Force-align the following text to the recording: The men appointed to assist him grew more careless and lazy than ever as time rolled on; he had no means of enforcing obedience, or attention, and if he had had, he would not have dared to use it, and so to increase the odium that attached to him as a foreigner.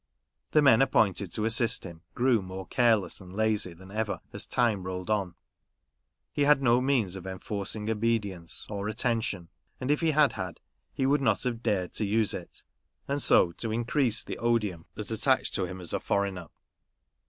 The 0.49 0.63
men 0.63 0.81
appointed 0.81 1.31
to 1.33 1.45
assist 1.45 1.83
him 1.83 2.01
grew 2.15 2.41
more 2.41 2.65
careless 2.65 3.21
and 3.21 3.35
lazy 3.35 3.75
than 3.75 3.91
ever 3.91 4.19
as 4.33 4.47
time 4.47 4.81
rolled 4.81 5.11
on; 5.11 5.35
he 6.33 6.41
had 6.45 6.59
no 6.59 6.81
means 6.81 7.15
of 7.15 7.27
enforcing 7.27 7.87
obedience, 7.87 8.65
or 8.71 8.87
attention, 8.87 9.49
and 9.79 9.91
if 9.91 10.01
he 10.01 10.09
had 10.09 10.33
had, 10.33 10.59
he 10.91 11.05
would 11.05 11.21
not 11.21 11.43
have 11.43 11.61
dared 11.61 11.93
to 11.93 12.05
use 12.07 12.33
it, 12.33 12.63
and 13.07 13.21
so 13.21 13.51
to 13.51 13.71
increase 13.71 14.23
the 14.23 14.39
odium 14.39 14.87
that 14.95 15.11
attached 15.11 15.53
to 15.53 15.65
him 15.65 15.79
as 15.79 15.93
a 15.93 15.99
foreigner. 15.99 16.47